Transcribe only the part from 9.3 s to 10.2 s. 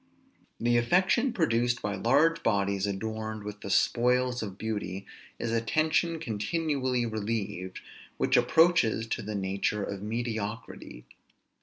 nature of